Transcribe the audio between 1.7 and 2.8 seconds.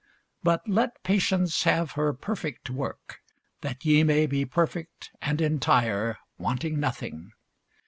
her perfect